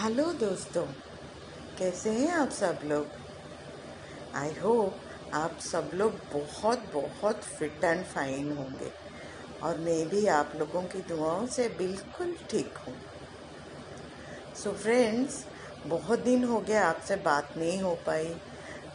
[0.00, 0.82] Hello दोस्तों,
[1.78, 3.06] कैसे हैं आप सब लोग?
[4.34, 8.90] आई होप आप सब लोग बहुत बहुत फिट एंड फाइन होंगे
[9.62, 12.94] और मैं भी आप लोगों की दुआओं से बिल्कुल ठीक हूँ।
[14.62, 15.44] सो फ्रेंड्स
[15.86, 18.34] बहुत दिन हो गया आपसे बात नहीं हो पाई।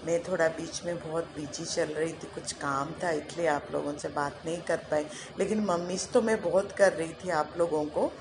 [0.06, 3.94] मैं थोड़ा बीच में बहुत बिज़ी चल रही थी, कुछ काम था, इसलिए आप लोगों
[3.98, 5.06] से बात नहीं कर पाई।
[5.40, 8.12] लेकिन मम्मीज तो मैं बहुत कर रही थी आप लोगों को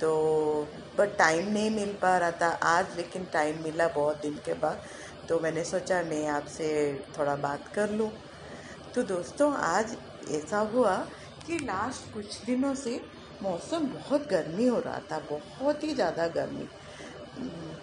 [0.00, 0.08] तो
[0.98, 4.82] बट टाइम नहीं मिल पा रहा था आज, लेकिन टाइम मिला बहुत दिन के बाद।
[5.28, 6.68] तो मैंने सोचा, मैं आपसे
[7.18, 8.10] थोड़ा बात कर लूँ।
[8.94, 9.96] तो दोस्तों, आज
[10.30, 10.96] ऐसा हुआ
[11.46, 13.00] कि लास्ट कुछ दिनों से
[13.42, 16.68] मौसम बहुत गर्मी हो रहा था, बहुत ही ज़्यादा गर्मी।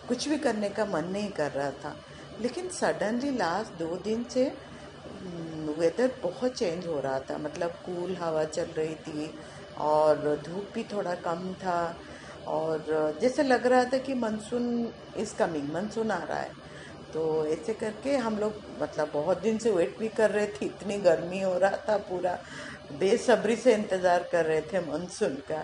[0.07, 1.95] कुछ भी करने का मन नहीं कर रहा था।
[2.41, 4.43] लेकिन सडनली लास्ट दो दिन से
[5.77, 9.33] वेदर बहुत चेंज हो रहा था। मतलब कूल हवा चल रही थी
[9.81, 11.79] और धूप भी थोड़ा कम था।
[12.47, 14.65] और जैसे लग रहा था कि मानसून
[15.17, 16.51] इज़ कमिंग मानसून आ रहा है।
[17.13, 20.97] तो ऐसे करके हम लोग मतलब बहुत दिन से वेट भी कर रहे थे, इतनी
[20.99, 22.37] गर्मी हो रहा था पूरा।
[22.99, 25.63] बेसब्री से इंतज़ार कर रहे थे मानसून का।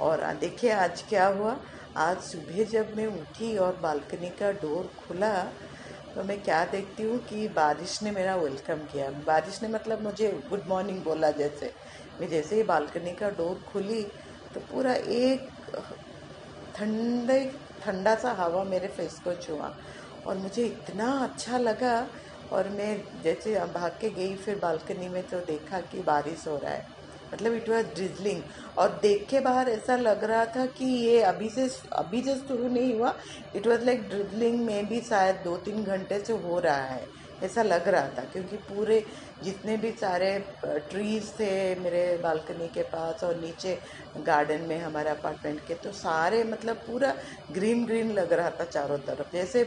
[0.00, 1.56] और देखिए आज क्या हुआ,
[1.98, 5.32] आज सुबह जब मैं उठी और बालकनी का डोर खुला
[6.14, 10.28] तो मैं क्या देखती हूँ कि बारिश ने मेरा वेलकम किया। बारिश ने मतलब मुझे
[10.50, 11.72] गुड मॉर्निंग बोला जैसे।
[12.20, 14.02] मैं जैसे ही बालकनी का डोर खुली
[14.54, 15.48] तो पूरा एक
[16.76, 17.38] ठंडे
[17.84, 19.74] ठंडा सा हवा मेरे फेस को छुआ
[20.26, 21.94] और मुझे इतना अच्छा लगा
[22.52, 26.72] और मैं जैसे भाग के गई, फिर बालकनी में तो देखा कि बारिश हो रहा
[26.72, 26.86] है।
[27.32, 28.42] मतलब इट वॉज़ ड्रिजलिंग
[28.78, 32.68] और देख के बाहर ऐसा लग रहा था कि ये अभी से अभी से शुरू
[32.68, 33.14] नहीं हुआ।
[33.56, 37.06] इट वॉज़ लाइक ड्रिजलिंग में भी शायद दो तीन घंटे से हो रहा है।
[37.42, 39.02] ऐसा लग रहा था, क्योंकि पूरे
[39.44, 43.78] जितने भी सारे ट्रीज थे मेरे बालकनी के पास और नीचे
[44.26, 47.14] गार्डन में हमारे अपार्टमेंट के तो सारे मतलब पूरा
[47.52, 49.64] ग्रीन ग्रीन लग रहा था चारों तरफ़। जैसे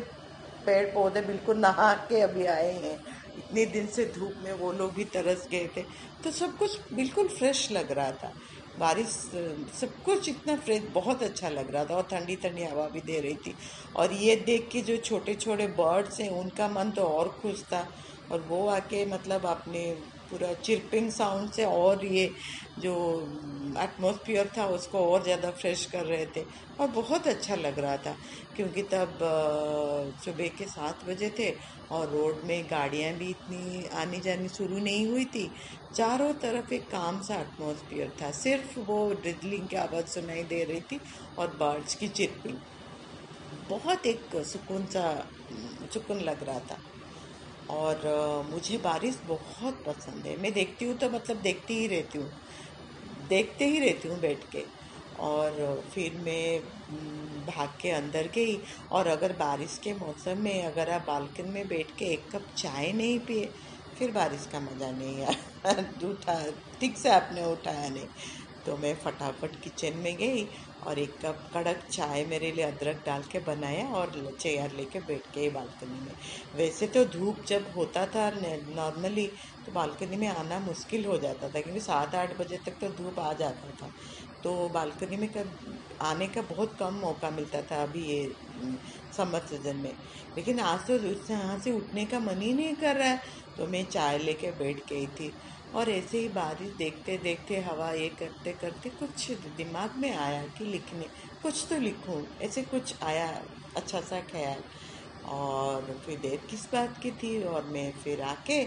[0.67, 2.95] पेड़ पौधे बिल्कुल नहा के अभी आए हैं,
[3.37, 5.81] इतने दिन से धूप में वो लोग भी तरस गए थे
[6.23, 8.31] तो सब कुछ बिल्कुल फ्रेश लग रहा था।
[8.79, 9.07] बारिश,
[9.79, 13.19] सब कुछ इतना फ्रेश बहुत अच्छा लग रहा था और ठंडी ठंडी हवा भी दे
[13.19, 13.55] रही थी।
[13.95, 17.87] और ये देख के जो छोटे छोटे बर्ड्स हैं, उनका मन तो और खुश था।
[18.31, 19.81] और वो आके मतलब अपने
[20.29, 22.29] पूरा चिरपिंग साउंड से और ये
[22.79, 22.93] जो
[23.79, 26.43] एटमोसफियर था, उसको और ज़्यादा फ्रेश कर रहे थे।
[26.79, 28.15] और बहुत अच्छा लग रहा था,
[28.55, 29.17] क्योंकि तब
[30.25, 31.49] सुबह के सात बजे थे
[31.91, 35.49] और रोड में गाड़ियाँ भी इतनी आनी जानी शुरू नहीं हुई थी।
[35.95, 40.79] चारों तरफ़ एक काम सा एटमोसफियर था। सिर्फ़ वो ड्रिजलिंग की आवाज़ सुनाई दे रही
[40.81, 40.99] थी
[41.39, 42.57] और बर्ड्स की चिरपिंग
[43.69, 45.05] बहुत एक सुकून सा,
[45.93, 46.77] सुकून लग रहा था।
[47.69, 48.01] और
[48.51, 52.29] मुझे बारिश बहुत पसंद है। मैं देखती हूँ तो मतलब देखती ही रहती हूँ।
[53.29, 54.63] देखते ही रहती हूँ बैठ के।
[55.19, 56.59] और फिर मैं
[57.45, 58.55] भाग के अंदर गई
[58.91, 62.91] और अगर बारिश के मौसम में अगर आप बालकन में बैठ के एक कप चाय
[62.93, 63.45] नहीं पिए,
[63.99, 65.73] फिर बारिश का मज़ा नहीं आया
[66.09, 66.35] उठा,
[66.79, 68.07] ठीक से आपने उठाया नहीं।
[68.65, 70.45] तो मैं फटाफट किचन में गई
[70.83, 75.27] और एक कप कड़क चाय मेरे लिए अदरक डाल के बनाया और चेयर लेके बैठ
[75.35, 76.13] गई बालकनी में।
[76.55, 79.27] वैसे तो धूप जब होता था नॉर्मली
[79.65, 83.19] तो बालकनी में आना मुश्किल हो जाता था क्योंकि सात आठ बजे तक तो धूप
[83.19, 83.89] आ जाता था।
[84.43, 85.55] तो बालकनी में कब,
[86.01, 88.25] आने का बहुत कम मौका मिलता था अभी ये
[89.17, 89.93] समर सीज़न में।
[90.37, 90.97] लेकिन आज तो
[91.31, 93.19] यहाँ से उठने का मन ही नहीं कर रहा है।
[93.57, 95.31] तो मैं चाय लेके बैठ गई थी।
[95.75, 100.65] और ऐसे ही बारिश देखते देखते, हवा ये करते करते कुछ दिमाग में आया कि
[100.65, 101.05] लिखने,
[101.43, 103.27] कुछ तो लिखूं, ऐसे कुछ आया
[103.77, 104.63] अच्छा सा ख्याल।
[105.29, 107.41] और फिर देर किस बात की थी?
[107.43, 108.63] और मैं फिर आके,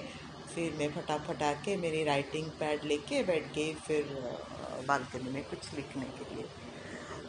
[0.54, 4.04] फिर मैं फटाफट आके मेरी राइटिंग पैड लेके बैठ गई फिर
[4.88, 6.44] बालकनी में कुछ लिखने के लिए।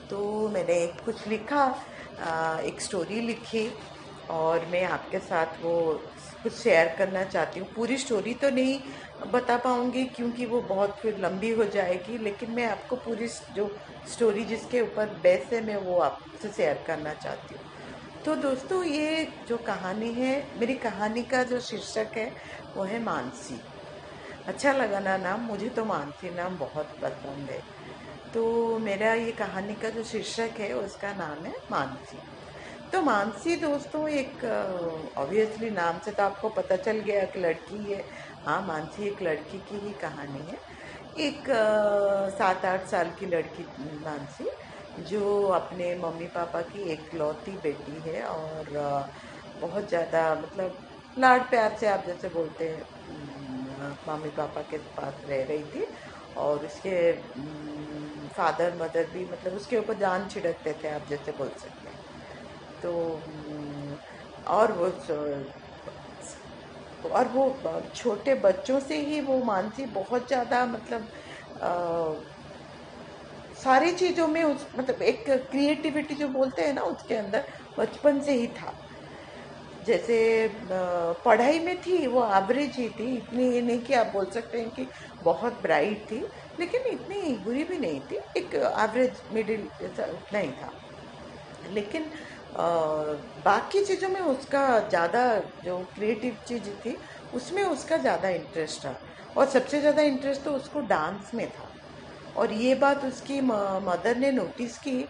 [0.10, 1.66] तो मैंने कुछ लिखा
[2.66, 3.68] एक स्टोरी लिखी
[4.30, 5.80] और मैं आपके साथ वो
[6.44, 8.80] कुछ शेयर करना चाहती हूँ। पूरी स्टोरी तो नहीं
[9.32, 13.68] बता पाऊँगी क्योंकि वो बहुत फिर लंबी हो जाएगी, लेकिन मैं आपको पूरी जो
[14.08, 17.68] स्टोरी जिसके ऊपर बेस है, मैं वो आपसे शेयर करना चाहती हूँ।
[18.26, 22.32] तो दोस्तों, ये जो कहानी है, मेरी कहानी का जो शीर्षक है,
[22.76, 23.60] वो है मानसी।
[24.48, 27.62] अच्छा लगा ना नाम, मुझे तो मानसी नाम बहुत पसंद है।
[28.34, 32.18] तो मेरा ये कहानी का जो शीर्षक है, उसका नाम है मानसी।
[32.94, 34.44] तो मानसी दोस्तों, एक
[35.18, 38.04] ऑब्वियसली नाम से तो आपको पता चल गया एक लड़की है।
[38.42, 40.58] हाँ मानसी एक लड़की की ही कहानी है।
[41.20, 41.48] एक
[42.38, 43.64] सात आठ साल की लड़की
[44.02, 44.50] मानसी,
[45.02, 48.72] जो अपने मम्मी पापा की एक लौती बेटी है और
[49.58, 50.80] बहुत ज़्यादा मतलब
[51.18, 52.84] लाड प्यार से आप जैसे बोलते हैं
[54.08, 55.86] मम्मी पापा के पास रह रही थी
[56.38, 56.96] और उसके
[58.30, 61.79] फादर, मदर भी मतलब उसके ऊपर जान छिड़कते थे आप जैसे बोल सकते
[62.82, 62.94] तो
[64.48, 64.90] और वो
[67.04, 67.44] और वो
[67.96, 71.10] छोटे बच्चों से ही वो मानसी बहुत ज़्यादा मतलब
[71.62, 72.14] आ,
[73.56, 77.46] सारी चीज़ों में उस मतलब एक क्रिएटिविटी जो बोलते हैं ना उसके अंदर
[77.78, 78.74] बचपन से ही था।
[79.82, 80.16] जैसे
[81.26, 84.70] पढ़ाई में थी वो एवरेज ही थी इतनी ये नहीं कि आप बोल सकते हैं
[84.72, 84.88] कि
[85.24, 86.20] बहुत ब्राइट थी
[86.60, 89.70] लेकिन इतनी बुरी भी नहीं थी एक एवरेज मिडिल
[90.34, 90.70] नहीं था।
[91.64, 92.12] लेकिन
[92.52, 95.24] बाकी चीज़ों में उसका ज़्यादा
[95.64, 97.00] जो क्रिएटिव चीज़ थी,
[97.34, 98.96] उसमें उसका ज़्यादा इंटरेस्ट था।
[99.36, 101.70] और सबसे ज़्यादा इंटरेस्ट तो उसको डांस में था।
[102.36, 105.04] और ये बात उसकी मदर ने नोटिस की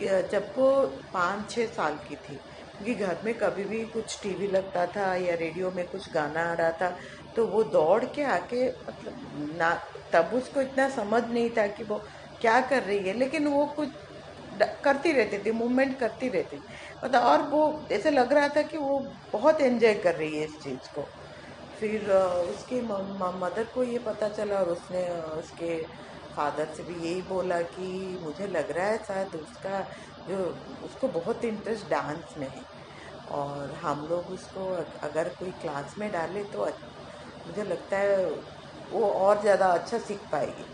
[0.00, 0.70] जब वो
[1.14, 2.36] पाँच छः साल की थी,
[2.76, 6.54] क्योंकि घर में कभी भी कुछ टीवी लगता था या रेडियो में कुछ गाना आ
[6.54, 6.94] रहा था
[7.36, 9.14] तो वो दौड़ के आके मतलब
[9.58, 9.72] ना,
[10.12, 11.98] तब उसको इतना समझ नहीं था कि वो
[12.40, 13.88] क्या कर रही है। लेकिन वो कुछ
[14.84, 16.62] करती रहती थी मूवमेंट करती रहती
[17.04, 17.62] मतलब और वो
[17.92, 18.98] ऐसे लग रहा था कि वो
[19.32, 21.10] बहुत एंजॉय कर रही है इस चीज़ को।
[21.78, 25.08] फिर उसके मदर को ये पता चला और उसने
[25.38, 25.76] उसके
[26.36, 29.80] फादर से भी यही बोला कि मुझे लग रहा है शायद उसका
[30.26, 30.38] जो,
[30.82, 32.64] उसको बहुत इंटरेस्ट डांस में है।
[33.32, 34.68] और हम लोग उसको
[35.04, 36.66] अगर कोई क्लास में डाले तो
[37.46, 38.26] मुझे लगता है
[38.90, 40.66] वो और ज़्यादा अच्छा सीख पाएगी।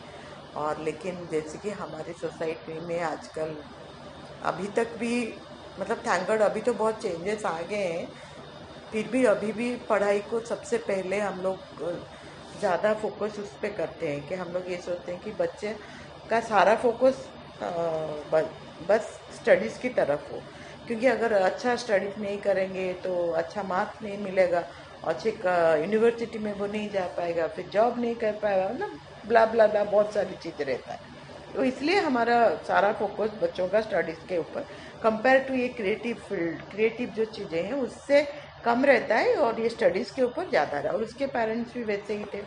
[0.55, 3.57] और लेकिन जैसे कि हमारी सोसाइटी में आजकल
[4.43, 5.15] अभी तक भी
[5.79, 8.07] मतलब थैंक अभी तो बहुत चेंजेस आ गए हैं।
[8.93, 11.85] फिर भी अभी भी पढ़ाई को सबसे पहले हम लोग
[12.55, 15.75] ज़्यादा फोकस उस पर करते हैं कि हम लोग ये सोचते हैं कि बच्चे
[16.31, 17.29] का सारा फोकस
[18.81, 20.41] बस स्टडीज़ की तरफ़ हो।
[20.89, 24.65] क्योंकि अगर अच्छा स्टडीज़ नहीं करेंगे तो अच्छा मार्क्स नहीं मिलेगा
[25.05, 25.31] अच्छे
[25.83, 29.85] यूनिवर्सिटी में वो नहीं जा पाएगा, फिर जॉब नहीं कर पाएगा मतलब ब्ला ब्ला ब्ला
[29.85, 31.11] बहुत सारी चीज़ें रहता है।
[31.55, 32.39] तो इसलिए हमारा
[32.69, 34.67] सारा फोकस बच्चों का स्टडीज़ के ऊपर।
[35.03, 38.27] कंपेयर टू ये क्रिएटिव फ़ील्ड क्रिएटिव जो चीज़ें हैं, उससे
[38.65, 42.15] कम रहता है और ये स्टडीज़ के ऊपर ज़्यादा रहा। और उसके पेरेंट्स भी वैसे
[42.15, 42.43] ही थे।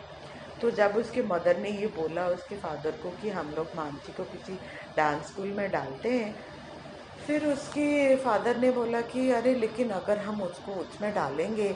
[0.60, 4.24] तो जब उसके मदर ने ये बोला उसके फादर को कि हम लोग मानसी को
[4.26, 4.58] किसी
[4.96, 6.34] डांस स्कूल में डालते हैं,
[7.26, 11.72] फिर उसके फादर ने बोला कि अरे लेकिन अगर हम उसको उसमें डालेंगे,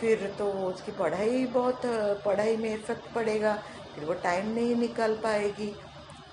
[0.00, 1.82] फिर तो उसकी पढ़ाई बहुत,
[2.24, 3.56] पढ़ाई में इफ़ेक्ट पड़ेगा।
[3.94, 5.72] फिर वो टाइम नहीं निकल पाएगी।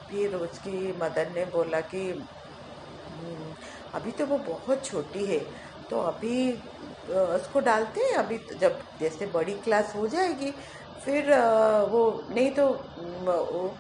[0.10, 3.54] फिर उसकी मदर ने बोला कि हम्म,
[3.94, 5.40] अभी तो वो बहुत छोटी है
[5.90, 6.52] तो अभी
[7.12, 10.52] उसको डालते हैं अभी तो जब जैसे बड़ी क्लास हो जाएगी
[11.06, 11.32] फिर
[11.92, 12.66] वो नहीं तो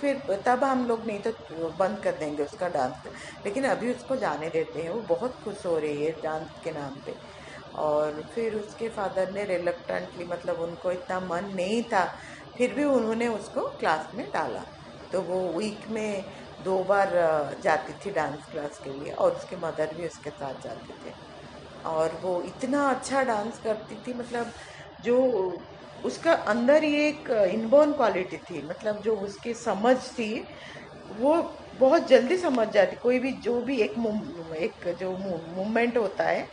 [0.01, 3.11] फिर तब हम लोग नहीं तो बंद कर देंगे उसका डांस
[3.45, 6.95] लेकिन अभी उसको जाने देते हैं वो बहुत खुश हो रही है डांस के नाम
[7.05, 7.15] पे।
[7.79, 12.03] और फिर उसके फादर ने रिलक्टेंटली मतलब उनको इतना मन नहीं था
[12.59, 14.63] फिर भी उन्होंने उसको क्लास में डाला।
[15.11, 16.25] तो वो वीक में
[16.61, 17.11] दो बार
[17.63, 21.13] जाती थी डांस क्लास के लिए और उसके मदर भी उसके साथ जाते थे।
[21.85, 24.53] और वो इतना अच्छा डांस करती थी मतलब
[25.01, 25.17] जो
[26.03, 30.29] उसका अंदर ये एक इनबोर्न क्वालिटी थी मतलब जो उसकी समझ थी,
[31.11, 31.35] वो
[31.75, 33.93] बहुत जल्दी समझ जाती। कोई भी, जो भी एक
[34.57, 36.47] एक जो मूवमेंट होता है,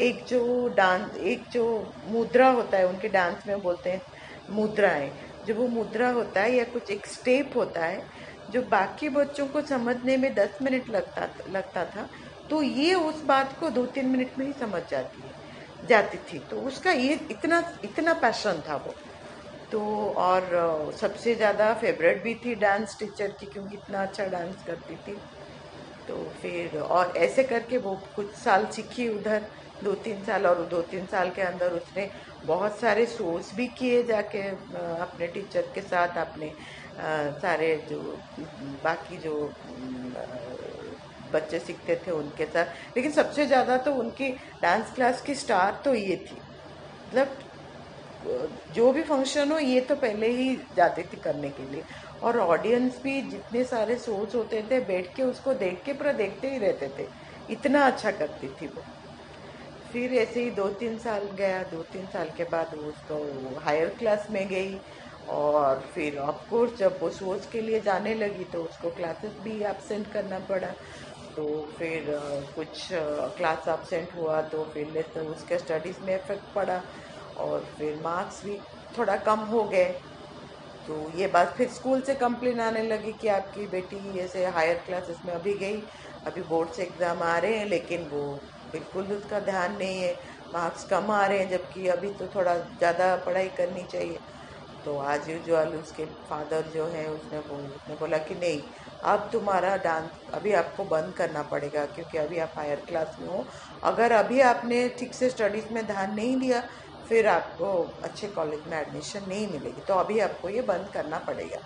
[0.00, 1.64] एक जो डांस एक जो
[2.06, 4.00] मुद्रा होता है, उनके डांस में बोलते हैं
[4.52, 5.10] मुद्राएँ।
[5.44, 8.00] जब वो मुद्रा होता है या कुछ एक स्टेप होता है,
[8.48, 12.06] जो बाकी बच्चों को समझने में दस मिनट लगता लगता था
[12.50, 15.34] तो ये उस बात को दो तीन मिनट में ही समझ जाती है
[15.84, 18.96] जाती थी। तो उसका ये इतना इतना पैशन था वो।
[19.72, 19.80] तो
[20.18, 25.18] और सबसे ज़्यादा फेवरेट भी थी डांस टीचर की, क्योंकि इतना अच्छा डांस करती थी।
[26.08, 29.46] तो फिर और ऐसे करके वो कुछ साल सीखी उधर।
[29.82, 32.08] दो तीन साल और दो तीन साल के अंदर उसने
[32.44, 34.42] बहुत सारे शोज़ भी किए जाके
[35.02, 36.52] अपने टीचर के साथ, अपने
[37.38, 38.00] सारे जो,
[38.82, 39.36] बाकी जो
[41.32, 44.30] बच्चे सीखते थे उनके साथ। लेकिन सबसे ज़्यादा तो उनकी
[44.62, 46.40] डांस क्लास की स्टार तो ये थी।
[47.06, 47.38] मतलब
[48.70, 51.82] जो भी फ़ंक्शन हो, ये तो पहले ही जाती थी करने के लिए।
[52.22, 56.50] और ऑडियंस भी जितने सारे शोज़ होते थे, बैठ के उसको देख के पूरा देखते
[56.50, 57.08] ही रहते थे।
[57.48, 58.86] इतना अच्छा करती थी वो।
[59.92, 63.88] फिर ऐसे ही दो तीन साल गया, दो तीन साल के बाद वो उसको हायर
[63.98, 64.80] क्लास में गई
[65.28, 70.12] और फिर ऑफकोर्स जब वो सोच के लिए जाने लगी तो उसको क्लासेस भी एबसेंट
[70.12, 70.72] करना पड़ा।
[71.36, 71.44] तो
[71.78, 72.06] फिर
[72.54, 76.80] कुछ क्लास एबसेंट हुआ तो फिर तो उसके स्टडीज़ में इफ़ेक्ट पड़ा
[77.38, 78.56] और फिर मार्क्स भी
[78.98, 79.92] थोड़ा कम हो गए।
[80.86, 85.18] तो ये बात फिर स्कूल से कंप्लेन आने लगी कि आपकी बेटी ऐसे हायर क्लासेस
[85.26, 85.80] में अभी गई,
[86.26, 88.22] अभी बोर्ड से एग्ज़ाम आ रहे हैं, लेकिन वो
[88.72, 90.12] बिल्कुल उसका ध्यान नहीं है
[90.54, 94.18] मार्क्स कम आ रहे हैं, जबकि अभी तो थोड़ा ज़्यादा पढ़ाई करनी चाहिए।
[94.84, 98.60] तो आज यूजल उसके फादर जो है, उसने बोल, उसने बोला कि नहीं,
[99.04, 103.44] अब तुम्हारा डांस अभी आपको बंद करना पड़ेगा, क्योंकि अभी आप हायर क्लास में हो।
[103.84, 106.62] अगर अभी आपने ठीक से स्टडीज़ में ध्यान नहीं दिया,
[107.08, 107.72] फिर आपको
[108.04, 111.60] अच्छे कॉलेज में एडमिशन नहीं मिलेगी। तो अभी आपको ये बंद करना पड़ेगा।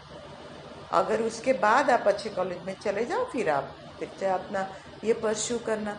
[0.91, 4.67] अगर उसके बाद आप अच्छे कॉलेज में चले जाओ, फिर आप, फिर से अपना
[5.05, 5.99] ये परस्यू करना।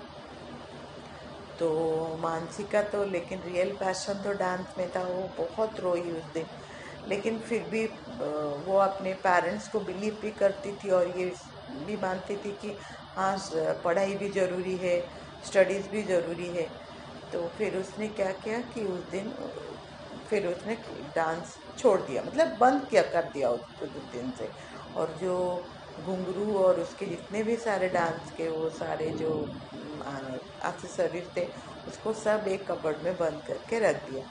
[1.59, 6.45] तो मानसिका तो लेकिन रियल पैशन तो डांस में था, वो बहुत रोई उस दिन।
[7.07, 7.85] लेकिन फिर भी
[8.65, 11.31] वो अपने पेरेंट्स को बिलीव भी करती थी और ये
[11.85, 12.77] भी मानती थी कि
[13.17, 13.37] हाँ
[13.85, 14.99] पढ़ाई भी ज़रूरी है
[15.43, 16.67] स्टडीज़ भी ज़रूरी है।
[17.31, 19.31] तो फिर उसने क्या किया कि उस दिन,
[20.27, 20.75] फिर उसने
[21.15, 24.51] डांस छोड़ दिया मतलब बंद किया, कर दिया उस दिन से।
[24.95, 25.35] और जो
[25.99, 29.31] घुंघरू और उसके जितने भी सारे डांस के, वो सारे जो
[30.05, 31.45] एक्सेसरीज थे,
[31.87, 34.23] उसको सब एक कबर्ड में बंद करके रख दिया।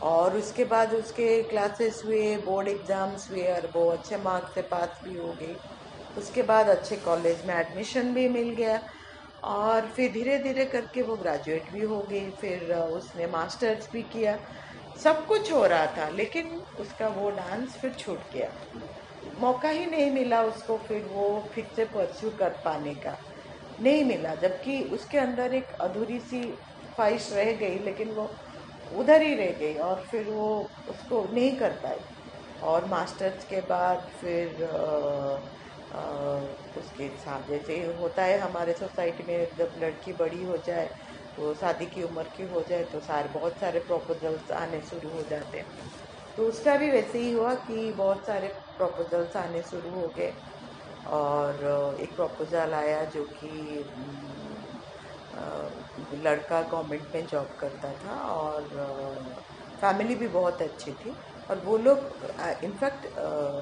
[0.00, 5.00] और उसके बाद उसके क्लासेस हुए बोर्ड एग्ज़ाम्स हुए, और वो अच्छे मार्क्स से पास
[5.04, 5.56] भी हो गई।
[6.16, 8.80] उसके बाद अच्छे कॉलेज में एडमिशन भी मिल गया।
[9.42, 14.38] और फिर धीरे धीरे करके वो ग्रेजुएट भी हो गई। फिर उसने मास्टर्स भी किया।
[14.98, 18.50] सब कुछ हो रहा था, लेकिन उसका वो डांस फिर छूट गया।
[19.38, 23.16] मौका ही नहीं मिला उसको फिर वो फिर से परस्यू कर पाने का।
[23.78, 26.40] नहीं मिला जबकि उसके अंदर एक अधूरी सी
[26.98, 28.26] ख्वाहिश रह गई लेकिन वो
[28.92, 30.48] उधर ही रह गई और फिर वो
[30.88, 31.98] उसको नहीं कर पाई।
[32.62, 35.38] और मास्टर्स के बाद फिर आ,
[35.90, 36.38] आ,
[36.76, 40.86] उसके साथ जैसे होता है हमारे सोसाइटी में जब लड़की बड़ी हो जाए
[41.36, 45.22] तो शादी की उम्र की हो जाए तो सारे बहुत सारे प्रपोजल्स आने शुरू हो
[45.30, 45.66] जाते हैं।
[46.38, 50.32] तो उसका भी वैसे ही हुआ कि बहुत सारे प्रपोजल्स आने शुरू हो गए।
[51.06, 51.64] और
[52.00, 53.50] एक प्रपोज़ल आया जो कि
[56.16, 58.68] लड़का गवर्नमेंट में जॉब करता था और
[59.82, 61.14] फैमिली भी बहुत अच्छी थी
[61.50, 62.26] और वो लोग
[62.64, 63.06] इनफैक्ट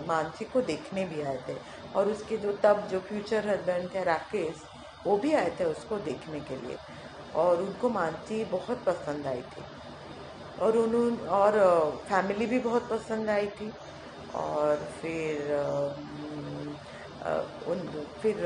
[0.09, 1.59] मानसी को देखने भी आए थे
[1.95, 4.63] और उसके जो तब जो फ्यूचर हस्बैंड थे राकेश,
[5.05, 6.77] वो भी आए थे उसको देखने के लिए
[7.35, 9.65] और उनको मानसी बहुत पसंद आई थी
[10.59, 11.59] और उन्होंने, और
[12.09, 13.73] फैमिली भी बहुत पसंद आई थी
[14.35, 15.53] और फिर
[17.25, 17.87] उन
[18.19, 18.37] फिर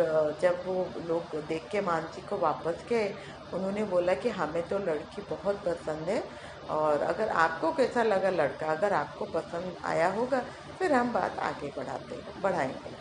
[0.40, 3.08] जब वो लोग देख के मानसी को वापस गए,
[3.52, 6.22] उन्होंने बोला कि हमें तो लड़की बहुत पसंद है
[6.70, 10.40] और अगर आपको कैसा लगा लड़का, अगर आपको पसंद आया होगा,
[10.80, 12.96] फिर हम बात आगे बढ़ाते, बढ़ाएँगे।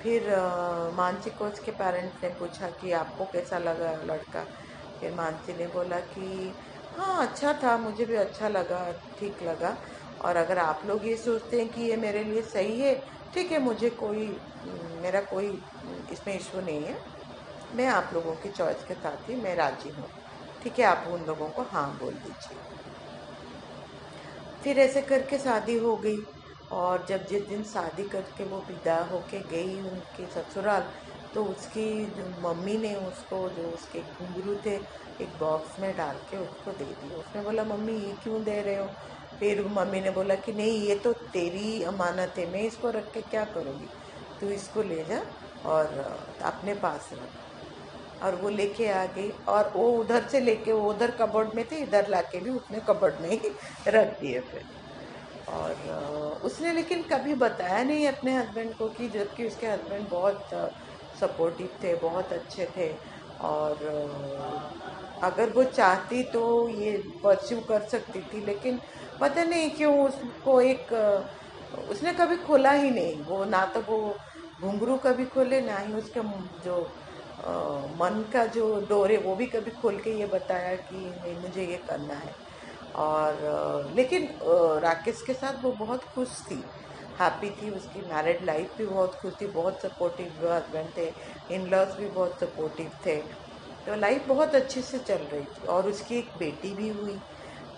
[0.00, 0.28] फिर
[0.96, 4.44] मानसी को उसके पेरेंट्स ने पूछा कि आपको कैसा लगा लड़का?
[5.00, 6.56] फिर मानसी ने बोला कि
[6.92, 9.76] हाँ अच्छा था, मुझे भी अच्छा लगा, ठीक लगा।
[10.20, 12.94] और अगर आप लोग ये सोचते हैं कि ये मेरे लिए सही है
[13.34, 14.26] ठीक है, मुझे कोई,
[15.02, 15.46] मेरा कोई
[16.12, 16.98] इसमें इशू नहीं है।
[17.74, 20.08] मैं आप लोगों की चॉइस के साथ ही मैं राज़ी हूँ।
[20.62, 22.58] ठीक है, आप उन लोगों को हाँ बोल दीजिए।
[24.64, 26.18] फिर ऐसे करके शादी हो गई
[26.72, 30.84] और जब जिस दिन शादी करके वो विदा होके गई उनके ससुराल
[31.34, 31.86] तो उसकी
[32.40, 34.74] मम्मी ने उसको, जो उसके घुंघरू थे,
[35.20, 38.76] एक बॉक्स में डाल के उसको दे दिया। उसने बोला, मम्मी, ये क्यों दे रहे
[38.76, 38.88] हो?
[39.40, 43.20] फिर मम्मी ने बोला कि नहीं, ये तो तेरी अमानत है, मैं इसको रख के
[43.22, 43.88] क्या करूँगी?
[44.40, 45.20] तू इसको ले जा
[45.66, 45.86] और
[46.42, 51.10] अपने पास रख। और वो लेके आ गई और वो उधर से लेके, वो उधर
[51.10, 53.50] कबर्ड में थे, इधर ला के भी उसने कबर्ड में ही
[53.88, 54.62] रख दिए फिर।
[55.48, 60.48] और उसने लेकिन कभी बताया नहीं अपने हस्बैंड को कि जबकि उसके हस्बैंड बहुत
[61.20, 62.88] सपोर्टिव थे, बहुत अच्छे थे।
[63.42, 63.72] और
[65.22, 68.80] अगर वो चाहती तो ये परस्यू कर सकती थी, लेकिन
[69.20, 70.92] पता नहीं क्यों उसको एक
[71.90, 73.98] उसने कभी खोला ही नहीं। वो ना तो वो
[74.60, 76.20] घुंघरू कभी खोले ना ही उसके
[76.64, 76.76] जो
[77.36, 77.52] आ,
[78.00, 81.64] मन का जो डोर है वो भी कभी खोल के ये बताया कि नहीं मुझे
[81.66, 82.32] ये करना है।
[82.96, 84.28] और लेकिन
[84.82, 86.62] राकेश के साथ वो बहुत खुश थी।
[87.20, 91.10] हैप्पी थी उसकी मैरिड लाइफ भी बहुत खुश थी बहुत सपोर्टिव हस्बैंड थे
[91.54, 93.16] इन लॉज भी बहुत सपोर्टिव थे।
[93.86, 97.16] तो लाइफ बहुत अच्छे से चल रही थी और उसकी एक बेटी भी हुई।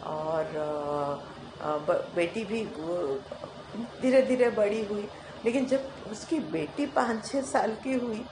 [0.07, 0.53] और
[2.17, 2.65] बेटी भी
[4.03, 5.09] धीरे धीरे बड़ी हुई।
[5.45, 8.25] लेकिन जब उसकी बेटी पाँच छः साल की हुई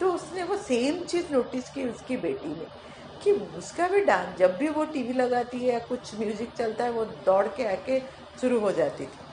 [0.00, 2.66] तो उसने वो सेम चीज़ नोटिस की उसकी बेटी में
[3.22, 6.90] कि उसका भी डांस जब भी वो टीवी लगाती है या कुछ म्यूज़िक चलता है,
[6.90, 8.00] वो दौड़ के आके
[8.40, 9.24] शुरू हो जाती थी।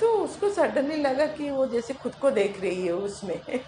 [0.00, 3.40] तो उसको सडनली लगा कि वो जैसे खुद को देख रही है उसमें।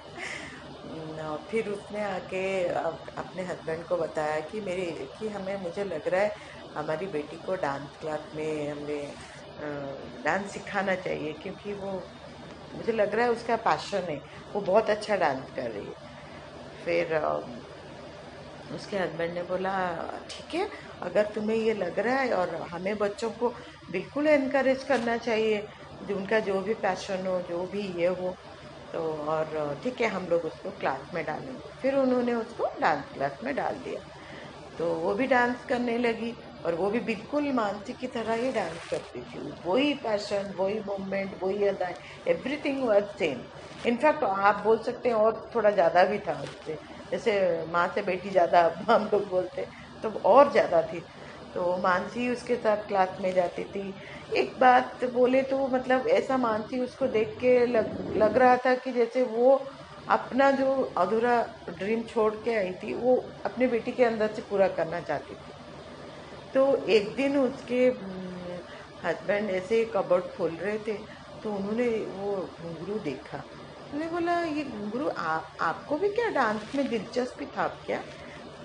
[1.50, 4.86] फिर उसने आके अपने हस्बैंड को बताया कि मेरे,
[5.18, 6.30] कि हमें, मुझे लग रहा है
[6.76, 9.12] हमारी बेटी को डांस क्लास में हमें
[10.24, 11.92] डांस सिखाना चाहिए क्योंकि वो,
[12.74, 14.16] मुझे लग रहा है उसका पैशन है।
[14.54, 15.94] वो बहुत अच्छा डांस कर रही है।
[16.84, 17.14] फिर
[18.74, 19.72] उसके हस्बैंड ने बोला,
[20.30, 20.68] ठीक है,
[21.02, 23.48] अगर तुम्हें ये लग रहा है और हमें बच्चों को
[23.90, 25.66] बिल्कुल इनक्रेज करना चाहिए,
[26.02, 28.34] जो उनका जो भी पैशन हो, जो भी ये हो
[28.92, 29.00] तो
[29.30, 33.54] और ठीक है, हम लोग उसको क्लास में डालेंगे। फिर उन्होंने उसको डांस क्लास में
[33.56, 34.00] डाल दिया।
[34.78, 36.32] तो वो भी डांस करने लगी।
[36.64, 41.36] और वो भी बिल्कुल मानसी की तरह ही डांस करती थी। वही पैशन वही मूवमेंट
[41.42, 41.94] वही अदाएँ
[42.28, 43.42] everything was same
[43.84, 46.74] in fact आप बोल सकते हैं और थोड़ा ज़्यादा भी था उससे
[47.12, 47.32] जैसे
[47.68, 49.66] माँ से बेटी ज़्यादा हम लोग बोलते
[50.02, 51.00] तो और ज़्यादा थी।
[51.54, 53.82] तो मानसी उसके साथ क्लास में जाती थी।
[54.32, 58.92] एक बात बोले तो मतलब ऐसा मानसी उसको देख के लग लग रहा था कि
[58.92, 59.56] जैसे वो
[60.08, 61.40] अपना जो अधूरा
[61.70, 65.49] ड्रीम छोड़ के आई थी, वो अपनी बेटी के अंदर से पूरा करना चाहती थी।
[66.54, 67.86] तो एक दिन उसके
[69.04, 70.96] हस्बैंड ऐसे कबर्ड खोल रहे थे
[71.42, 73.38] तो उन्होंने वो घुंघरू देखा।
[73.92, 75.08] उन्होंने बोला, ये घुंघरू
[75.60, 78.02] आपको भी क्या डांस में दिलचस्पी था क्या?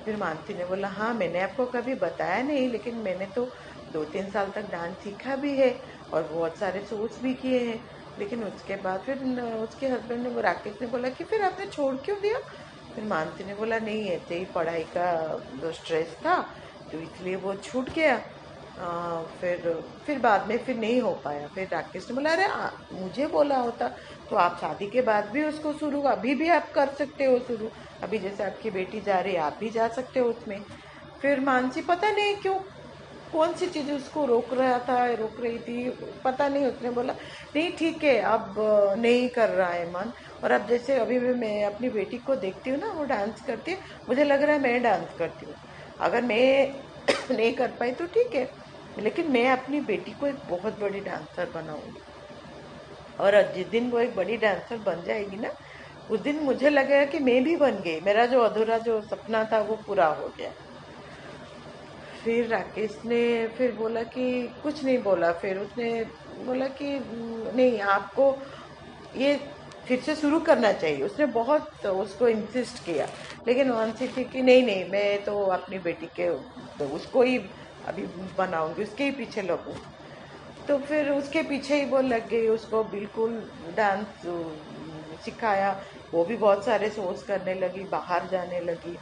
[0.06, 3.46] फिर मानसी ने बोला हाँ मैंने आपको कभी बताया नहीं, लेकिन मैंने तो
[3.90, 5.72] दो तीन साल तक डांस सीखा भी है
[6.14, 7.80] और बहुत सारे शोज़ भी किए हैं।
[8.18, 9.20] लेकिन उसके बाद फिर
[9.56, 12.40] उसके हस्बैंड ने, वो राकेश ने बोला कि फिर आपने छोड़ क्यों दिया?
[12.96, 15.12] फिर मानसी ने बोला, नहीं, ऐसे ही पढ़ाई का,
[15.56, 16.36] जो स्ट्रेस था
[16.96, 18.16] तो इसलिए वो छूट गया।
[18.78, 19.62] आ, फिर
[20.06, 22.48] फिर बाद में फिर नहीं हो पाया। फिर राकेश ने बोला अरे
[22.96, 23.88] मुझे बोला होता
[24.30, 27.72] तो आप शादी के बाद भी उसको शुरू अभी भी आप कर सकते हो शुरू।
[28.04, 30.60] अभी जैसे आपकी बेटी जा रही है आप भी जा सकते हो उसमें।
[31.22, 32.60] फिर मानसी पता नहीं क्यों
[33.34, 35.90] कौन सी चीज़ उसको रोक रहा था रोक रही थी
[36.26, 37.14] पता नहीं। उसने बोला
[37.56, 38.56] नहीं ठीक है अब
[39.00, 40.12] नहीं कर रहा है मन।
[40.44, 43.72] और अब जैसे अभी भी मैं अपनी बेटी को देखती हूँ ना वो डांस करती
[43.72, 43.78] है
[44.10, 45.56] मुझे लग रहा है मैं डांस करती हूँ।
[46.02, 46.85] अगर मैं
[47.32, 48.46] नहीं कर पाई तो ठीक है।
[48.98, 52.06] लेकिन मैं अपनी बेटी को एक बहुत बड़ी डांसर बनाऊँगी।
[53.20, 55.52] और जिस दिन वो एक बड़ी डांसर बन जाएगी ना,
[56.10, 59.62] उस दिन मुझे लगेगा कि मैं भी बन गई। मेरा जो अधूरा जो सपना था,
[59.62, 60.52] वो पूरा हो गया।
[62.14, 64.26] फिर राकेश ने फिर बोला कि
[64.62, 66.04] कुछ नहीं बोला। फिर उसने
[66.38, 67.00] बोला कि,
[67.56, 68.28] नहीं, आपको
[69.14, 69.36] ये
[69.88, 73.08] फिर से शुरू करना चाहिए। उसने बहुत, उसको इंसिस्ट किया।
[73.48, 76.30] लेकिन मानसी थी कि नहीं नहीं, मैं तो अपनी बेटी के
[76.80, 77.38] तो उसको ही
[77.88, 78.06] अभी
[78.38, 79.76] बनाऊँगी, उसके ही पीछे लगूँ।
[80.68, 83.34] तो फिर उसके पीछे ही वो लग गई, उसको बिल्कुल
[83.78, 84.22] डांस
[85.26, 85.72] सिखाया।
[86.14, 88.96] वो भी बहुत सारे सोर्स करने लगी, बाहर जाने लगी,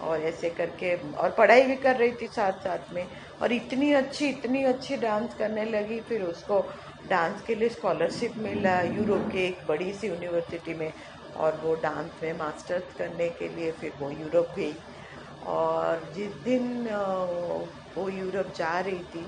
[0.00, 3.06] और ऐसे करके, और पढ़ाई भी कर रही थी साथ साथ में।
[3.42, 6.60] और इतनी अच्छी इतनी अच्छी डांस करने लगी, फिर उसको
[7.04, 10.92] डांस के लिए स्कॉलरशिप मिला, यूरोप के एक बड़ी सी यूनिवर्सिटी में,
[11.34, 14.74] और वो डांस में मास्टर्स करने के लिए फिर वो यूरोप गई।
[15.48, 16.88] और जिस दिन
[17.96, 19.24] वो यूरोप जा रही थी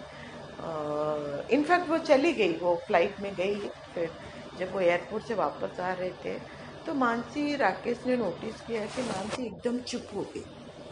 [1.51, 4.11] इनफैक्ट वो चली गई, वो फ़्लाइट में गई फिर
[4.55, 6.39] जब वो एयरपोर्ट से वापस आ रहे थे
[6.87, 10.45] तो मानसी राकेश ने नोटिस किया कि मानसी एकदम चुप हो गई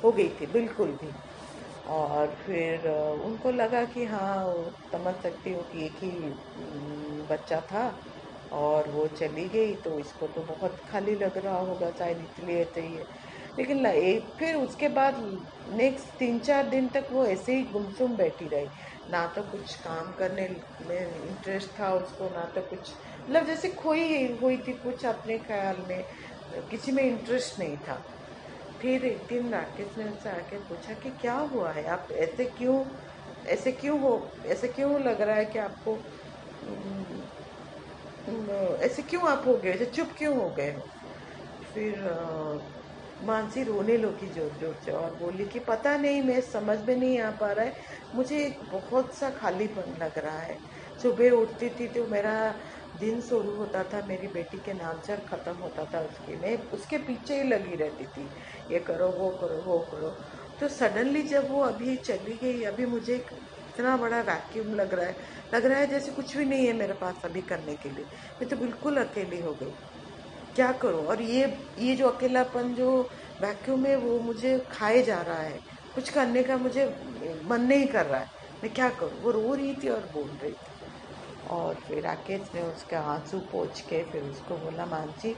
[0.02, 1.12] हो गई थी, बिल्कुल भी।
[1.84, 4.44] और फिर उनको लगा कि हाँ
[4.92, 6.30] समझ सकती हूँ कि एक ही
[7.30, 7.86] बच्चा था
[8.52, 13.04] और वो चली गई तो इसको तो बहुत खाली लग रहा होगा, शायद इसलिए चाहिए
[13.58, 15.16] लेकिन एक फिर उसके बाद
[15.76, 18.66] नेक्स्ट तीन चार दिन तक वो ऐसे ही गुमसुम बैठी रही।
[19.10, 20.48] ना तो कुछ काम करने
[20.86, 22.92] में इंटरेस्ट था उसको, ना तो कुछ
[23.28, 26.02] मतलब जैसे खोई हुई थी कुछ अपने ख्याल में,
[26.70, 28.02] किसी में इंटरेस्ट नहीं था।
[28.82, 31.84] फिर एक दिन राकेश ने उनसे आके पूछा कि क्या हुआ है?
[31.88, 32.78] आप ऐसे क्यों
[33.44, 35.96] ऐसे क्यों हो, ऐसे क्यों लग रहा है कि आपको
[38.80, 40.82] ऐसे क्यों आप हो गए ऐसे चुप क्यों हो गए हो?
[41.74, 42.02] फिर
[43.20, 47.18] मानसी रोने लगी ज़ोर ज़ोर से और बोली कि पता नहीं, मैं समझ में नहीं
[47.20, 47.72] आ पा रहा है।
[48.14, 50.56] मुझे एक बहुत सा खालीपन लग रहा है।
[51.02, 52.34] सुबह उठती थी तो मेरा
[53.02, 56.98] दिन शुरू होता था, मेरी बेटी के नाम से ख़त्म होता था उसकी मैं, उसके
[57.08, 58.28] पीछे ही लगी रहती थी।
[58.70, 60.10] ये करो, वो करो वो करो।
[60.60, 65.16] तो सडनली जब वो अभी चली गई, अभी मुझे इतना बड़ा वैक्यूम लग रहा है।
[65.54, 68.04] लग रहा है जैसे कुछ भी नहीं है मेरे पास अभी करने के लिए।
[68.40, 69.72] मैं तो बिल्कुल अकेली हो गई।
[70.56, 71.04] क्या करूँ?
[71.06, 71.46] और ये
[71.78, 72.88] ये जो अकेलापन, जो
[73.42, 75.58] वैक्यूम है, वो मुझे खाए जा रहा है।
[75.94, 76.86] कुछ करने का मुझे
[77.44, 78.26] मन नहीं कर रहा है।
[78.64, 79.20] मैं क्या करूँ?
[79.22, 80.71] वो रो रही थी और बोल रही थी।
[81.52, 85.34] और फिर राकेश ने उसके आँसू पोछ के फिर उसको बोला मानसी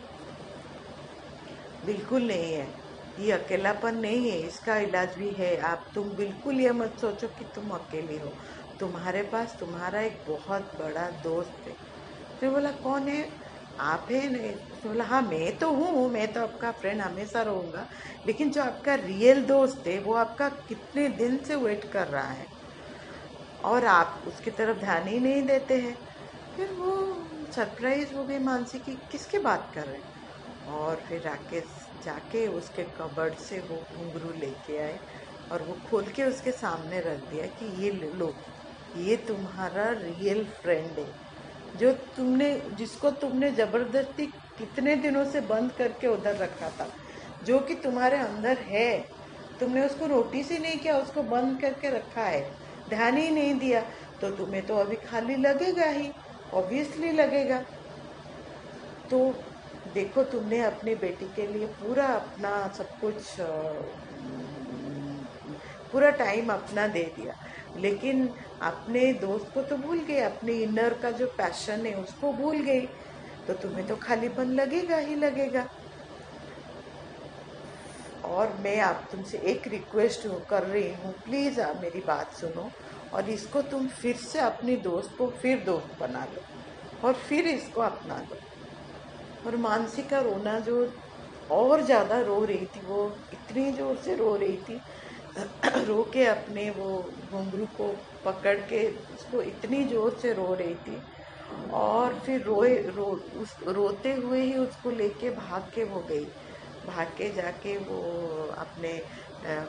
[1.83, 2.73] बिल्कुल नहीं है।
[3.19, 7.45] ये अकेलापन नहीं है, इसका इलाज भी है। आप तुम बिल्कुल ये मत सोचो कि
[7.55, 8.35] तुम अकेली हो।
[8.81, 11.75] तुम्हारे पास तुम्हारा एक बहुत बड़ा दोस्त है।
[12.41, 13.25] फिर बोला, कौन है?
[13.79, 17.87] आप है नहीं तो बोला हाँ मैं तो हूँ, मैं तो आपका फ्रेंड हमेशा रहूँगा।
[18.27, 22.47] लेकिन जो आपका रियल दोस्त है, वो आपका कितने दिन से वेट कर रहा है?
[23.65, 25.97] और आप उसकी तरफ़ ध्यान ही नहीं देते हैं।
[26.55, 26.93] फिर वो
[27.55, 30.09] सरप्राइज़ हो गई मानसी की किसकी बात कर रहे हैं?
[30.67, 34.99] और फिर राकेश जाके उसके कबर्ड से वो घुंघरू लेके आए
[35.51, 38.31] और वो खोल के उसके सामने रख दिया कि ये लो
[38.95, 41.13] ये तुम्हारा रियल फ्रेंड है।
[41.75, 44.27] जो तुमने, जिसको तुमने ज़बरदस्ती
[44.59, 46.91] कितने दिनों से बंद करके उधर रखा था,
[47.43, 48.91] जो कि तुम्हारे अंदर है,
[49.61, 52.43] तुमने उसको नोटिस ही नहीं किया, उसको बंद करके रखा है।
[52.89, 53.81] ध्यान ही नहीं दिया।
[54.21, 56.11] तो तुम्हें तो अभी खाली लगेगा ही
[56.53, 57.65] ऑब्वियसली लगेगा।
[59.11, 59.19] तो
[59.87, 63.35] देखो, तुमने अपनी बेटी के लिए पूरा अपना सब कुछ
[65.93, 67.35] पूरा टाइम अपना दे दिया।
[67.77, 68.27] लेकिन
[68.63, 72.87] अपने दोस्त को तो भूल गए अपने इनर का जो पैशन है, उसको भूल गई।
[73.47, 75.67] तो तुम्हें तो खालीपन लगेगा ही लगेगा।
[78.25, 82.71] और मैं आप तुमसे एक रिक्वेस्ट कर रही हूँ प्लीज़ आप मेरी बात सुनो
[83.15, 87.81] और इसको तुम फिर से अपनी दोस्त को फिर दोस्त बना लो और फिर इसको
[87.81, 88.37] अपना लो।
[89.47, 90.77] और मानसी का रोना जो
[91.51, 94.81] और ज़्यादा रो रही थी, वो इतनी ज़ोर से रो रही थी,
[95.87, 96.91] रो के अपने वो
[97.31, 97.89] घुंघरू को
[98.25, 101.03] पकड़ के उसको इतनी ज़ोर से रो रही थी
[101.73, 103.05] और फिर रोए, रो,
[103.41, 106.27] उस, रोते हुए ही उसको लेके भाग के वो गई।
[106.87, 107.99] भाग के जाके वो
[108.59, 108.93] अपने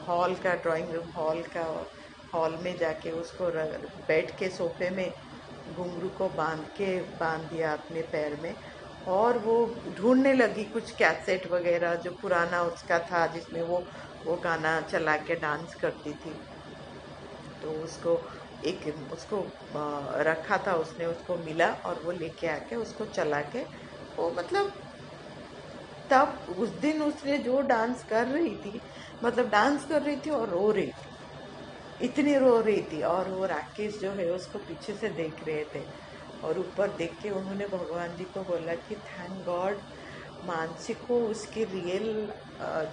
[0.08, 1.64] हॉल का, ड्राइंग रूम हॉल का,
[2.32, 3.50] हॉल में जाके उसको
[4.08, 5.10] बैठ के सोफे में
[5.66, 8.54] घुंघरू को बाँध के, बाँध दिया अपने पैर में
[9.06, 9.56] और वो
[9.98, 13.86] ढूँढने लगी कुछ कैसेट वगैरह जो पुराना उसका था जिसमें वो
[14.26, 16.38] वो गाना चला के डांस करती थी।
[17.62, 18.12] तो उसको
[18.62, 19.40] एक, उसको
[20.22, 23.62] रखा था उसने, उसको मिला और वो लेके आके उसको चला के
[24.18, 24.72] वो मतलब
[26.10, 28.80] तब उस दिन उसने जो डांस कर रही थी
[29.22, 31.14] मतलब डांस कर रही थी और रो रही थी।
[32.00, 35.84] इतनी रो रही थी और वो राकेश जो है उसको पीछे से देख रहे थे
[36.42, 39.82] और ऊपर देख के उन्होंने भगवान जी को बोला कि थैंक गॉड
[40.44, 42.08] मानसी को उसकी रियल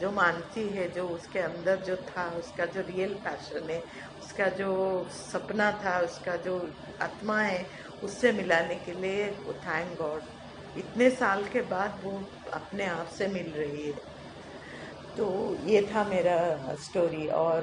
[0.01, 3.79] जो मानसी है, जो उसके अंदर जो था, उसका जो रियल पैशन है,
[4.19, 4.69] उसका जो
[5.11, 6.57] सपना था, उसका जो
[7.01, 7.67] आत्मा है,
[8.01, 10.23] उससे मिलाने के लिए थैंक गॉड
[10.75, 12.13] इतने साल के बाद वो
[12.53, 13.93] अपने आप से मिल रही है।
[15.17, 15.25] तो
[15.65, 17.61] ये था मेरा स्टोरी और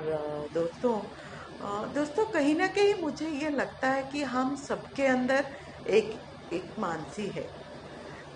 [0.54, 0.98] दोस्तों
[1.94, 5.46] दोस्तों, कहीं ना कहीं मुझे ये लगता है कि हम सबके अंदर
[5.88, 6.14] एक
[6.52, 7.42] एक मानसी है।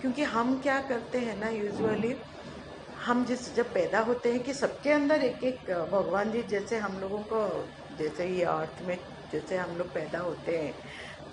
[0.01, 2.15] क्योंकि हम क्या करते हैं ना यूजुअली
[3.05, 6.99] हम जिस, जब पैदा होते हैं कि सबके अंदर एक एक भगवान जी जैसे हम
[7.01, 7.67] लोगों को,
[7.99, 8.97] जैसे ये अर्थ में
[9.31, 10.73] जैसे हम लोग पैदा होते हैं,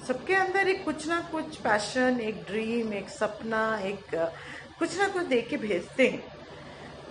[0.09, 4.15] सबके अंदर एक कुछ ना कुछ पैशन एक ड्रीम एक सपना, एक
[4.83, 6.23] कुछ ना कुछ दे के भेजते हैं।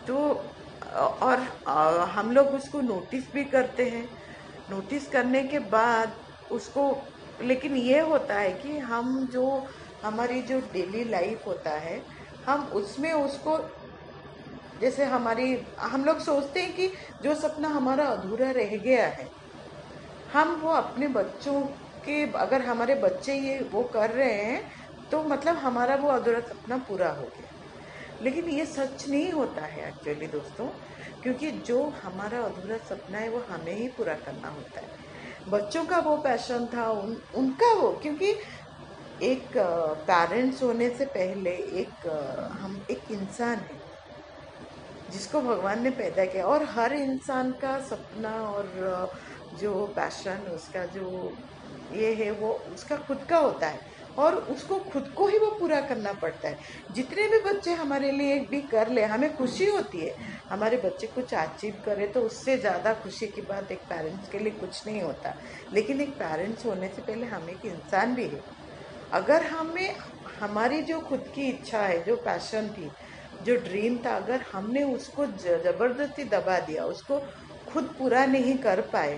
[0.08, 0.16] तो
[1.24, 1.40] और
[2.12, 4.04] हम लोग उसको नोटिस भी करते हैं।
[4.72, 6.16] नोटिस करने के बाद
[6.52, 6.84] उसको,
[7.42, 9.46] लेकिन ये होता है कि हम जो,
[10.04, 12.02] हमारी जो डेली लाइफ होता है,
[12.46, 13.58] हम उसमें उसको,
[14.82, 16.92] जैसे हमारी, हम लोग सोचते हैं कि
[17.24, 19.30] जो सपना हमारा अधूरा रह गया है,
[20.34, 21.62] हम वो अपने बच्चों
[22.06, 24.62] के, अगर हमारे बच्चे ये वो कर रहे हैं
[25.12, 27.51] तो मतलब हमारा वो अधूरा सपना पूरा हो गया।
[28.22, 30.66] लेकिन ये सच नहीं होता है एक्चुअली दोस्तों,
[31.24, 36.00] क्योंकि जो हमारा अधूरा सपना है वो हमें ही पूरा करना होता है। बच्चों का
[36.00, 38.34] वो पैशन था, उन, उनका वो, क्योंकि
[39.24, 39.58] एक
[40.08, 42.08] पेरेंट्स होने से पहले एक
[42.62, 43.80] हम एक इंसान है,
[45.12, 49.12] जिसको भगवान ने पैदा किया। और हर इंसान का सपना और
[49.60, 51.34] जो पैशन उसका जो
[51.94, 55.80] ये है, वो, उसका खुद का होता है। और उसको खुद को ही वो पूरा
[55.82, 56.58] करना पड़ता है।
[56.92, 60.16] जितने भी बच्चे हमारे लिए भी कर ले, हमें खुशी होती है।
[60.50, 64.54] हमारे बच्चे कुछ अचीव करे तो उससे ज़्यादा खुशी की बात एक पेरेंट्स के लिए
[64.54, 65.34] कुछ नहीं होता।
[65.74, 68.42] लेकिन एक पेरेंट्स होने से पहले हम एक इंसान भी है।
[69.14, 69.96] अगर हमें,
[70.40, 72.90] हमारी जो खुद की इच्छा है, जो पैशन थी,
[73.42, 77.20] जो ड्रीम था, अगर हमने उसको ज़बरदस्ती दबा दिया, उसको
[77.68, 79.18] खुद पूरा नहीं कर पाए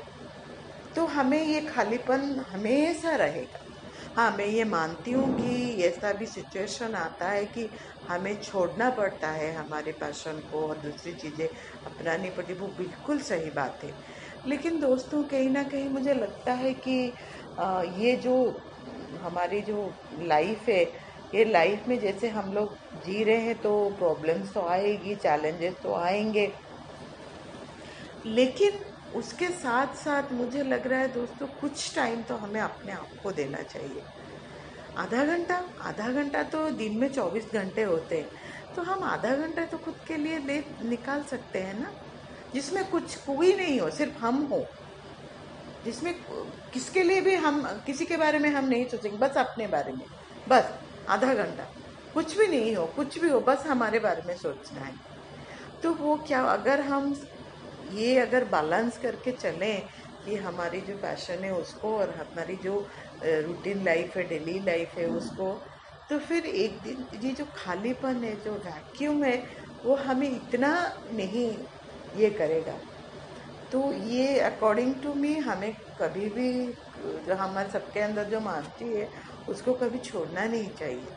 [0.95, 3.62] तो हमें ये खालीपन हमेशा रहेगा।
[4.15, 5.47] हाँ मैं ये मानती हूँ कि
[5.84, 7.69] ऐसा भी सिचुएशन आता है कि
[8.08, 11.47] हमें छोड़ना पड़ता है हमारे पैशन को और दूसरी चीज़ें
[11.86, 13.91] अपनानी पड़ती, वो बिल्कुल सही बात है।
[14.45, 17.15] लेकिन दोस्तों, कहीं ना कहीं मुझे लगता है कि
[17.97, 18.36] ये जो
[19.17, 19.80] हमारी जो
[20.23, 20.84] लाइफ है,
[21.34, 25.95] ये लाइफ में जैसे हम लोग जी रहे हैं तो प्रॉब्लम्स तो आएगी चैलेंजेस तो
[25.97, 26.47] आएँगे।
[28.26, 28.80] लेकिन
[29.15, 33.32] उसके साथ साथ मुझे लग रहा है दोस्तों, कुछ टाइम तो हमें अपने आप को
[33.32, 34.04] देना चाहिए।
[34.97, 35.63] आधा घंटा?
[35.82, 38.30] आधा घंटा तो दिन में चौबीस घंटे होते हैं।
[38.76, 41.91] तो हम आधा घंटा तो खुद के लिए ले, निकाल सकते हैं ना?
[42.54, 44.65] जिसमें कुछ कोई नहीं हो, सिर्फ़ हम हो।
[45.86, 46.13] जिसमें
[46.73, 50.06] किसके लिए भी हम, किसी के बारे में हम नहीं सोचेंगे, बस अपने बारे में।
[50.49, 50.63] बस,
[51.10, 51.63] आधा घंटा।
[52.13, 54.93] कुछ भी नहीं हो, कुछ भी हो, बस हमारे बारे में सोचना है।
[55.84, 57.28] तो वो क्या, अगर हम
[57.93, 59.82] ये अगर बैलेंस करके चलें
[60.25, 62.88] कि हमारी जो पैशन है उसको और हमारी जो
[63.23, 65.53] रूटीन लाइफ है डेली लाइफ है उसको
[66.10, 69.38] तो फिर एक दिन ये जो खालीपन है, जो वैक्यूम है,
[69.86, 70.71] वो हमें इतना
[71.12, 71.47] नहीं
[72.17, 72.77] ये करेगा।
[73.71, 76.51] तो ये अकॉर्डिंग टू मी हमें कभी भी,
[77.27, 79.10] जो हमारे सबके अंदर जो मानती है,
[79.49, 81.15] उसको कभी छोड़ना नहीं चाहिए।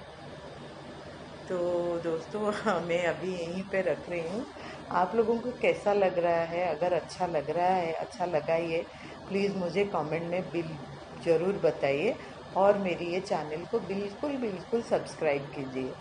[1.48, 1.58] तो
[2.04, 2.40] दोस्तों,
[2.88, 4.44] मैं अभी यहीं पे रख रही हूँ।
[4.90, 6.64] आप लोगों को कैसा लग रहा है?
[6.68, 8.82] अगर अच्छा लग रहा है अच्छा लगा ये
[9.28, 10.76] प्लीज़ मुझे कमेंट में बिल
[11.24, 12.16] ज़रूर बताइए
[12.56, 15.94] और मेरी ये चैनल को बिल्कुल बिल्कुल सब्सक्राइब कीजिए।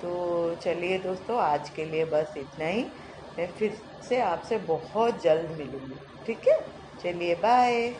[0.00, 2.84] तो चलिए दोस्तों, आज के लिए बस इतना ही।
[3.38, 6.58] मैं फिर से आपसे बहुत जल्द मिलूँगी। ठीक है?
[7.00, 7.94] चलिए बाय